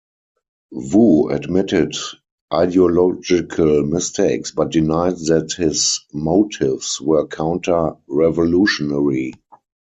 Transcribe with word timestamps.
Wu 0.73 1.29
admitted 1.29 1.93
ideological 2.51 3.83
mistakes 3.85 4.49
but 4.49 4.71
denied 4.71 5.17
that 5.27 5.51
his 5.55 5.99
motives 6.11 6.99
were 6.99 7.27
counter-revolutionary. 7.27 9.35